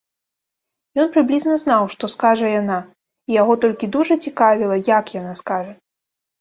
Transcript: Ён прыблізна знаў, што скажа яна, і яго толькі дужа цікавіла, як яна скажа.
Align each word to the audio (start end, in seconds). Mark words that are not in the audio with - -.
Ён 1.03 1.11
прыблізна 1.15 1.57
знаў, 1.63 1.83
што 1.95 2.09
скажа 2.15 2.47
яна, 2.61 2.79
і 3.29 3.37
яго 3.41 3.53
толькі 3.69 3.93
дужа 3.99 4.21
цікавіла, 4.27 4.83
як 4.99 5.17
яна 5.21 5.33
скажа. 5.47 5.73